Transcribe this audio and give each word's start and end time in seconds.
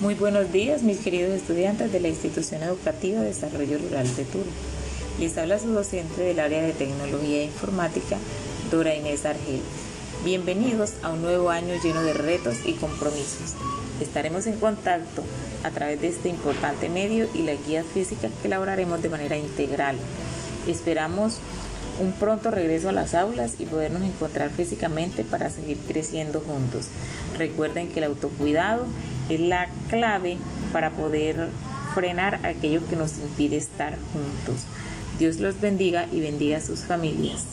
Muy 0.00 0.14
buenos 0.14 0.50
días, 0.50 0.82
mis 0.82 1.00
queridos 1.00 1.30
estudiantes 1.30 1.92
de 1.92 2.00
la 2.00 2.08
Institución 2.08 2.62
Educativa 2.62 3.20
de 3.20 3.26
Desarrollo 3.26 3.76
Rural 3.76 4.16
de 4.16 4.24
Turo. 4.24 4.46
Les 5.18 5.36
habla 5.36 5.58
su 5.58 5.68
docente 5.72 6.22
del 6.22 6.40
área 6.40 6.62
de 6.62 6.72
Tecnología 6.72 7.40
e 7.40 7.44
Informática, 7.44 8.16
Dora 8.70 8.94
Inés 8.94 9.26
Argel. 9.26 9.60
Bienvenidos 10.24 10.94
a 11.02 11.10
un 11.10 11.20
nuevo 11.20 11.50
año 11.50 11.74
lleno 11.84 12.02
de 12.02 12.14
retos 12.14 12.56
y 12.64 12.72
compromisos. 12.72 13.56
Estaremos 14.00 14.46
en 14.46 14.58
contacto 14.58 15.22
a 15.64 15.70
través 15.70 16.00
de 16.00 16.08
este 16.08 16.30
importante 16.30 16.88
medio 16.88 17.28
y 17.34 17.42
las 17.42 17.58
guías 17.66 17.84
físicas 17.92 18.32
que 18.40 18.48
elaboraremos 18.48 19.02
de 19.02 19.10
manera 19.10 19.36
integral. 19.36 19.96
Esperamos 20.66 21.40
un 22.00 22.12
pronto 22.12 22.50
regreso 22.50 22.88
a 22.88 22.92
las 22.92 23.14
aulas 23.14 23.56
y 23.58 23.66
podernos 23.66 24.02
encontrar 24.02 24.48
físicamente 24.48 25.24
para 25.24 25.50
seguir 25.50 25.76
creciendo 25.86 26.40
juntos. 26.40 26.86
Recuerden 27.36 27.88
que 27.88 27.98
el 27.98 28.04
autocuidado 28.04 28.86
es 29.30 29.40
la 29.40 29.68
clave 29.88 30.38
para 30.72 30.90
poder 30.90 31.48
frenar 31.94 32.44
aquello 32.46 32.80
que 32.88 32.96
nos 32.96 33.18
impide 33.18 33.56
estar 33.56 33.96
juntos. 34.12 34.64
Dios 35.18 35.38
los 35.38 35.60
bendiga 35.60 36.06
y 36.12 36.20
bendiga 36.20 36.58
a 36.58 36.60
sus 36.60 36.80
familias. 36.80 37.44